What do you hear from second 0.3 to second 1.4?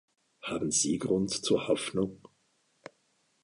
Haben Sie Grund